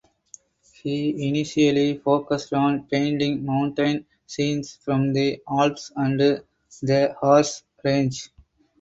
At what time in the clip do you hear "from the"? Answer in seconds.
4.83-5.43